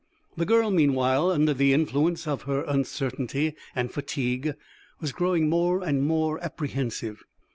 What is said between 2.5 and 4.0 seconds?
uncertainty and